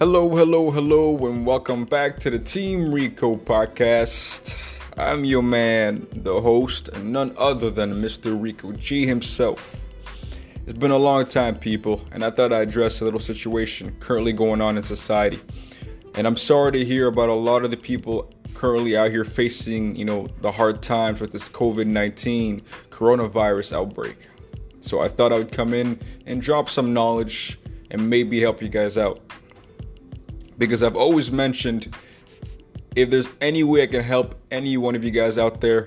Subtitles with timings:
[0.00, 4.60] Hello, hello, hello, and welcome back to the Team Rico podcast.
[4.96, 8.34] I'm your man, the host, and none other than Mr.
[8.36, 9.84] Rico G himself.
[10.66, 14.32] It's been a long time, people, and I thought I'd address a little situation currently
[14.32, 15.40] going on in society.
[16.16, 19.94] And I'm sorry to hear about a lot of the people currently out here facing,
[19.94, 24.26] you know, the hard times with this COVID-19 coronavirus outbreak.
[24.80, 27.60] So I thought I would come in and drop some knowledge
[27.92, 29.20] and maybe help you guys out
[30.58, 31.94] because I've always mentioned
[32.96, 35.86] if there's any way I can help any one of you guys out there,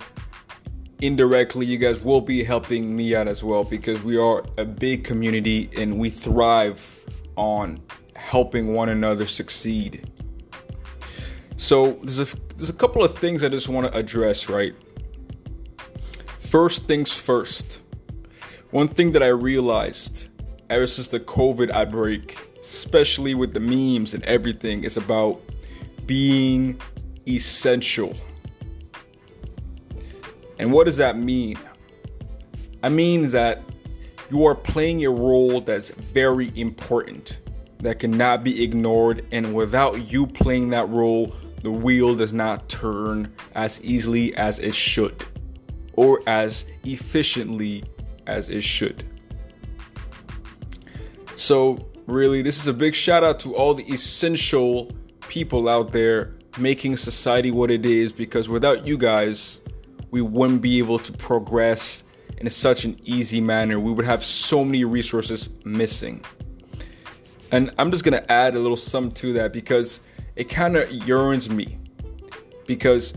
[1.02, 5.04] indirectly, you guys will be helping me out as well because we are a big
[5.04, 7.00] community and we thrive
[7.36, 7.82] on
[8.16, 10.12] helping one another succeed.
[11.56, 14.76] So there's a there's a couple of things I just want to address, right?
[16.40, 17.82] First things first.
[18.72, 20.28] One thing that I realized
[20.70, 25.42] ever since the COVID outbreak especially with the memes and everything, it's about
[26.06, 26.80] being
[27.28, 28.14] essential.
[30.60, 31.58] And what does that mean?
[32.84, 33.64] I mean that
[34.30, 37.40] you are playing a role that's very important,
[37.80, 43.34] that cannot be ignored, and without you playing that role, the wheel does not turn
[43.56, 45.24] as easily as it should,
[45.94, 47.84] or as efficiently
[48.26, 49.04] as it should.
[51.36, 54.92] So, really, this is a big shout out to all the essential
[55.28, 59.62] people out there making society what it is because without you guys,
[60.10, 62.04] we wouldn't be able to progress
[62.38, 63.80] in such an easy manner.
[63.80, 66.24] We would have so many resources missing.
[67.52, 70.02] And I'm just gonna add a little sum to that because
[70.36, 71.78] it kind of yearns me.
[72.66, 73.14] Because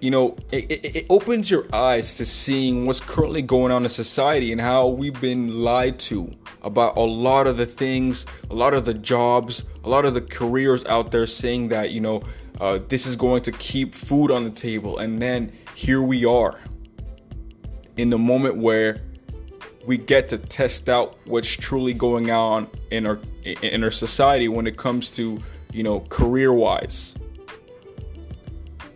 [0.00, 3.88] you know, it, it, it, opens your eyes to seeing what's currently going on in
[3.88, 6.28] society and how we've been lied to
[6.62, 10.20] about a lot of the things, a lot of the jobs, a lot of the
[10.20, 12.22] careers out there saying that, you know,
[12.60, 14.98] uh, this is going to keep food on the table.
[14.98, 16.58] And then here we are
[17.96, 19.02] in the moment where
[19.86, 24.66] we get to test out what's truly going on in our in our society when
[24.66, 25.40] it comes to
[25.72, 27.16] you know career wise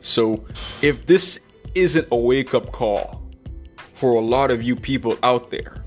[0.07, 0.47] so,
[0.83, 1.41] if this
[1.75, 3.25] isn't a wake up call
[3.77, 5.83] for a lot of you people out there,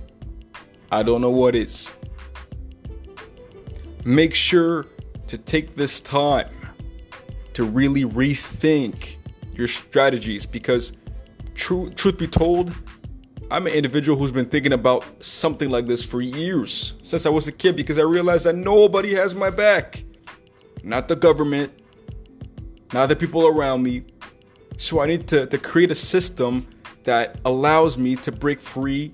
[0.91, 1.91] I don't know what is.
[4.05, 4.87] Make sure
[5.27, 6.49] to take this time
[7.53, 9.17] to really rethink
[9.53, 10.93] your strategies because,
[11.53, 12.73] true, truth be told,
[13.51, 17.47] I'm an individual who's been thinking about something like this for years since I was
[17.47, 20.03] a kid because I realized that nobody has my back.
[20.83, 21.71] Not the government,
[22.93, 24.05] not the people around me.
[24.77, 26.67] So I need to, to create a system
[27.03, 29.13] that allows me to break free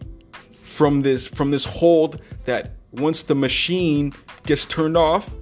[0.65, 4.11] from this from this hold that once the machine
[4.45, 5.35] gets turned off,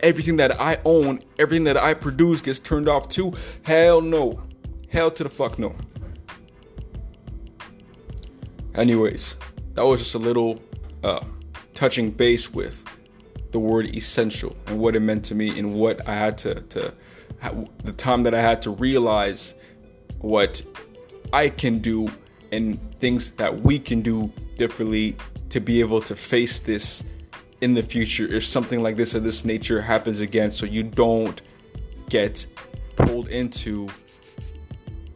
[0.00, 3.32] everything that I own, everything that I produce gets turned off too.
[3.62, 4.42] Hell no.
[4.90, 5.74] Hell to the fuck no.
[8.74, 9.36] Anyways,
[9.74, 10.60] that was just a little
[11.02, 11.24] uh,
[11.72, 12.84] touching base with
[13.52, 16.92] the word essential and what it meant to me and what I had to, to
[17.84, 19.54] the time that I had to realize
[20.18, 20.60] what
[21.32, 22.10] I can do
[22.52, 25.16] and things that we can do differently
[25.50, 27.04] to be able to face this
[27.60, 30.50] in the future if something like this of this nature happens again.
[30.50, 31.40] So you don't
[32.08, 32.46] get
[32.96, 33.88] pulled into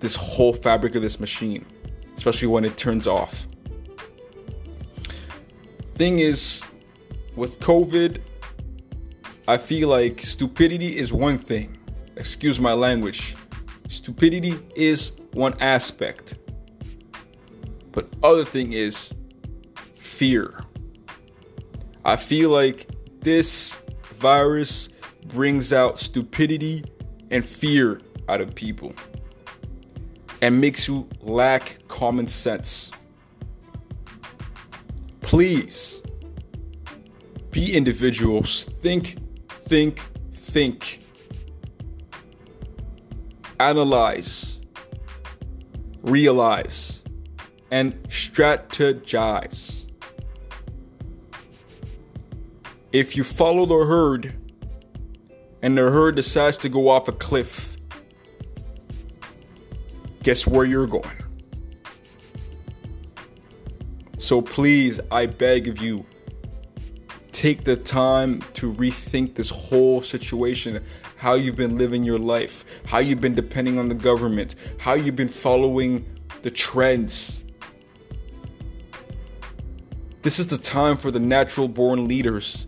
[0.00, 1.66] this whole fabric of this machine
[2.20, 3.46] especially when it turns off.
[5.94, 6.66] Thing is
[7.34, 8.20] with covid
[9.48, 11.78] i feel like stupidity is one thing.
[12.16, 13.36] Excuse my language.
[13.88, 16.36] Stupidity is one aspect.
[17.90, 19.14] But other thing is
[20.20, 20.53] fear.
[22.04, 22.86] I feel like
[23.22, 23.81] this
[24.16, 24.91] virus
[25.28, 26.84] brings out stupidity
[27.31, 28.92] and fear out of people
[30.42, 32.92] and makes you lack common sense.
[35.22, 36.03] Please
[37.50, 38.65] be individuals.
[38.65, 39.16] Think
[39.48, 40.00] think
[40.33, 41.03] think.
[43.59, 44.60] Analyze,
[46.03, 47.03] realize,
[47.71, 49.79] and strategize.
[52.92, 54.34] If you follow the herd
[55.63, 57.77] and the herd decides to go off a cliff,
[60.25, 61.07] guess where you're going?
[64.19, 66.04] So please, I beg of you,
[67.31, 70.84] take the time to rethink this whole situation
[71.16, 75.16] how you've been living your life, how you've been depending on the government, how you've
[75.16, 76.04] been following
[76.42, 77.45] the trends.
[80.22, 82.66] This is the time for the natural born leaders.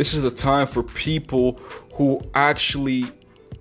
[0.00, 1.60] This is the time for people
[1.92, 3.04] who actually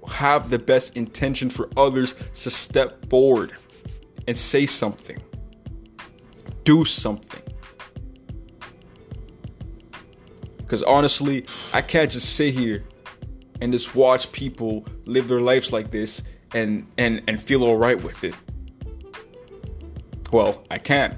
[0.08, 3.52] have the best intention for others to step forward
[4.26, 5.22] and say something,
[6.64, 7.42] do something.
[10.60, 12.86] Because honestly, I can't just sit here
[13.60, 18.02] and just watch people live their lives like this and and and feel all right
[18.02, 18.34] with it.
[20.32, 21.16] Well, I can't.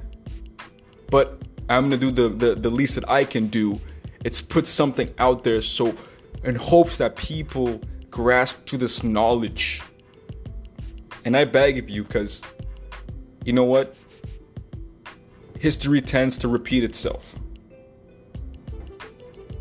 [1.12, 3.80] But I'm gonna do the, the, the least that I can do.
[4.24, 5.96] It's put something out there so
[6.44, 9.82] in hopes that people grasp to this knowledge.
[11.26, 12.42] And I beg of you, because
[13.46, 13.96] you know what?
[15.60, 17.36] History tends to repeat itself.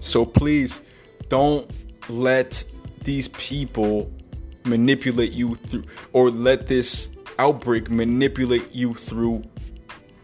[0.01, 0.81] So please
[1.29, 1.71] don't
[2.09, 2.65] let
[3.05, 4.11] these people
[4.65, 9.43] manipulate you through, or let this outbreak manipulate you through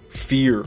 [0.08, 0.66] fear.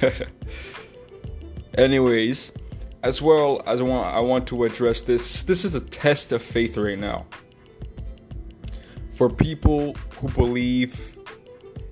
[1.78, 2.52] Anyways,
[3.02, 5.42] as well as I want I want to address this.
[5.42, 7.26] This is a test of faith right now.
[9.10, 11.18] For people who believe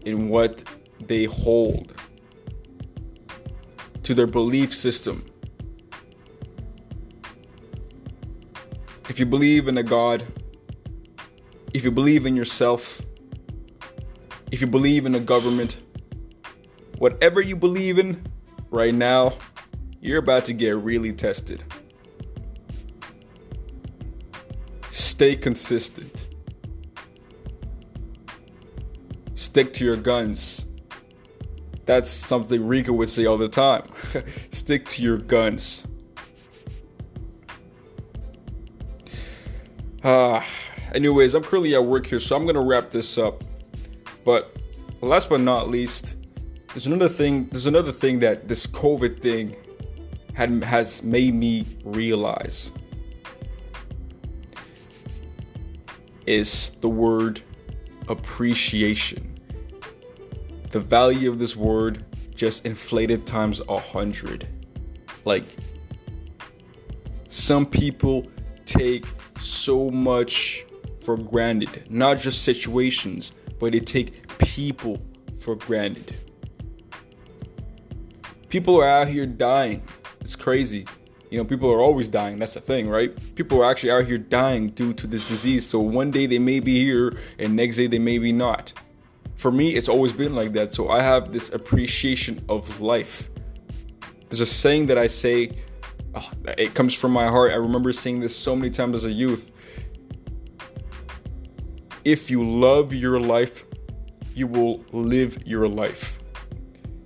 [0.04, 0.64] in what
[1.00, 1.94] they hold
[4.02, 5.24] to their belief system.
[9.08, 10.24] If you believe in a God,
[11.72, 13.02] if you believe in yourself,
[14.50, 15.83] if you believe in a government,
[16.99, 18.25] whatever you believe in
[18.70, 19.35] right now,
[20.00, 21.62] you're about to get really tested.
[24.91, 26.29] Stay consistent.
[29.35, 30.67] Stick to your guns.
[31.87, 33.88] That's something Rico would say all the time.
[34.50, 35.87] Stick to your guns.
[40.02, 40.43] Uh,
[40.94, 43.43] anyways, I'm currently at work here, so I'm gonna wrap this up.
[44.25, 44.55] But
[45.00, 46.17] last but not least,
[46.75, 47.47] there's another thing.
[47.47, 49.56] There's another thing that this COVID thing
[50.35, 52.71] had has made me realize
[56.26, 57.41] is the word
[58.09, 59.35] appreciation
[60.75, 62.05] the value of this word
[62.35, 64.49] just inflated times a hundred.
[65.25, 65.44] Like,
[67.29, 68.26] some people
[68.67, 69.06] take
[69.38, 70.67] so much
[70.99, 73.31] for granted, not just situations,
[73.61, 75.00] but they take people
[75.38, 76.12] for granted.
[78.54, 79.82] People are out here dying.
[80.20, 80.86] It's crazy.
[81.28, 82.38] You know, people are always dying.
[82.38, 83.10] That's the thing, right?
[83.34, 85.66] People are actually out here dying due to this disease.
[85.66, 88.72] So one day they may be here, and next day they may be not
[89.34, 90.72] for me, it's always been like that.
[90.72, 93.28] So I have this appreciation of life.
[94.28, 95.50] There's a saying that I say,
[96.14, 97.52] oh, it comes from my heart.
[97.52, 99.50] I remember saying this so many times as a youth.
[102.04, 103.64] If you love your life,
[104.34, 106.20] you will live your life.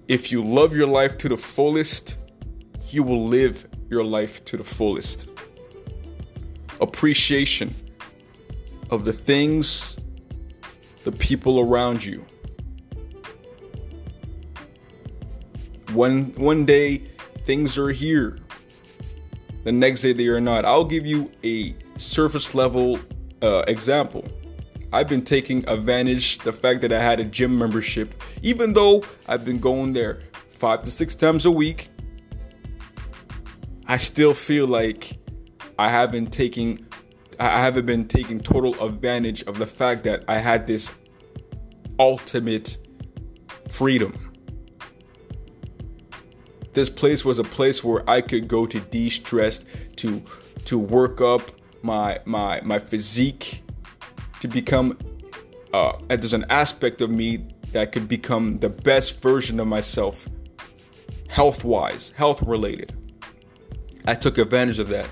[0.08, 2.16] If you love your life to the fullest,
[2.88, 5.28] you will live your life to the fullest.
[6.80, 7.74] Appreciation
[8.88, 9.98] of the things
[11.04, 12.24] the people around you.
[15.92, 17.02] One one day
[17.44, 18.38] things are here.
[19.64, 20.64] The next day they are not.
[20.64, 22.98] I'll give you a surface level
[23.42, 24.24] uh, example.
[24.92, 29.44] I've been taking advantage the fact that I had a gym membership, even though I've
[29.44, 31.88] been going there five to six times a week.
[33.86, 35.18] I still feel like
[35.78, 36.86] I haven't taken
[37.40, 40.90] I haven't been taking total advantage of the fact that I had this
[42.00, 42.78] ultimate
[43.68, 44.32] freedom.
[46.72, 49.64] This place was a place where I could go to de-stress,
[49.96, 50.22] to
[50.64, 51.42] to work up
[51.82, 53.62] my my my physique,
[54.40, 54.96] to become
[55.72, 60.26] uh, there's an aspect of me that could become the best version of myself,
[61.28, 62.94] health wise, health related.
[64.06, 65.10] I took advantage of that.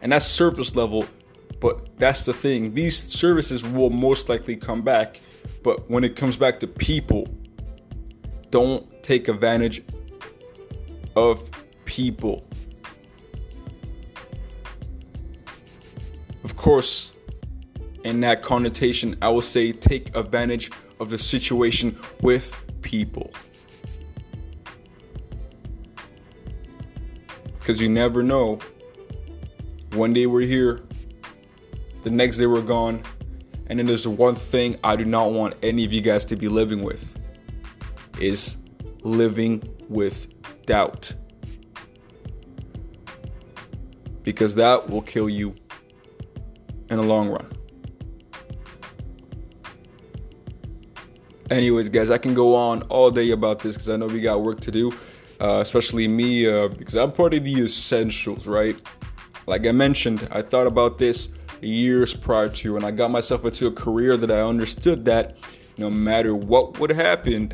[0.00, 1.06] And that's surface level,
[1.60, 2.74] but that's the thing.
[2.74, 5.20] These services will most likely come back,
[5.62, 7.28] but when it comes back to people,
[8.50, 9.82] don't take advantage
[11.14, 11.50] of
[11.84, 12.48] people.
[16.42, 17.12] Of course,
[18.04, 23.32] in that connotation, I will say take advantage of the situation with people.
[27.58, 28.58] Because you never know
[29.92, 30.82] one day we're here,
[32.02, 33.02] the next day we're gone.
[33.66, 36.48] And then there's one thing I do not want any of you guys to be
[36.48, 37.18] living with
[38.20, 38.58] is
[39.02, 40.26] living with
[40.66, 41.14] doubt.
[44.22, 45.54] Because that will kill you
[46.90, 47.50] in the long run.
[51.50, 54.42] Anyways, guys, I can go on all day about this because I know we got
[54.42, 54.92] work to do,
[55.40, 58.76] uh, especially me, uh, because I'm part of the essentials, right?
[59.46, 61.28] Like I mentioned, I thought about this
[61.60, 65.36] years prior to, and I got myself into a career that I understood that
[65.78, 67.52] no matter what would happen,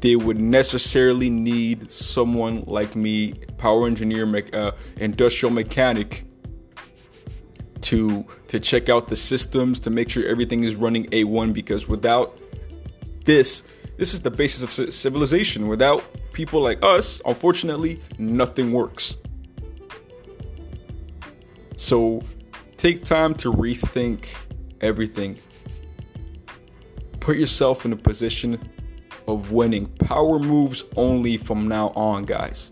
[0.00, 6.24] they would necessarily need someone like me, power engineer, uh, industrial mechanic,
[7.84, 11.52] to to check out the systems to make sure everything is running A1.
[11.52, 12.38] Because without
[13.24, 13.62] this,
[13.96, 15.68] this is the basis of civilization.
[15.68, 19.16] Without people like us, unfortunately, nothing works.
[21.76, 22.22] So
[22.76, 24.28] take time to rethink
[24.80, 25.36] everything.
[27.20, 28.58] Put yourself in a position
[29.26, 29.86] of winning.
[29.86, 32.70] Power moves only from now on, guys.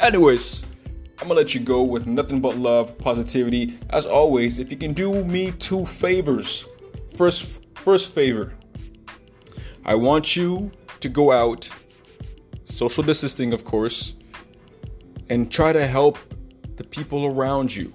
[0.00, 0.66] Anyways,
[1.24, 3.78] I'm gonna let you go with nothing but love, positivity.
[3.88, 6.66] As always, if you can do me two favors.
[7.16, 8.52] First first favor.
[9.86, 11.66] I want you to go out,
[12.66, 14.16] social distancing of course,
[15.30, 16.18] and try to help
[16.76, 17.90] the people around you.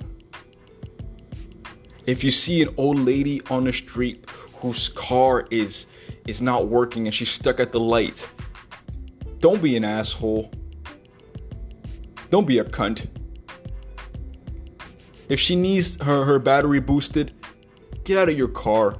[2.08, 5.86] If you see an old lady on the street whose car is
[6.26, 8.28] is not working and she's stuck at the light.
[9.38, 10.50] Don't be an asshole.
[12.32, 13.06] Don't be a cunt.
[15.30, 17.32] If she needs her, her battery boosted,
[18.04, 18.98] get out of your car.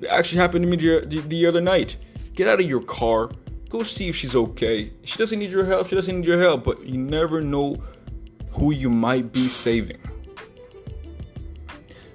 [0.00, 1.96] It actually happened to me the, the other night.
[2.34, 3.30] Get out of your car.
[3.68, 4.92] Go see if she's okay.
[5.04, 5.88] She doesn't need your help.
[5.88, 6.62] She doesn't need your help.
[6.62, 7.82] But you never know
[8.52, 9.98] who you might be saving.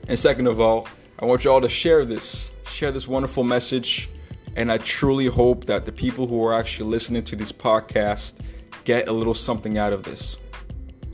[0.07, 0.87] And second of all,
[1.19, 4.09] I want you all to share this, share this wonderful message.
[4.55, 8.41] And I truly hope that the people who are actually listening to this podcast
[8.83, 10.37] get a little something out of this.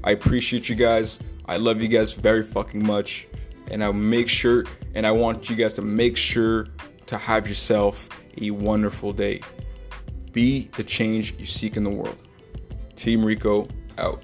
[0.04, 1.20] I appreciate you guys.
[1.50, 3.28] I love you guys very fucking much.
[3.72, 6.68] And I'll make sure, and I want you guys to make sure
[7.08, 8.08] to have yourself
[8.40, 9.42] a wonderful day.
[10.32, 12.18] Be the change you seek in the world.
[12.96, 14.24] Team Rico out.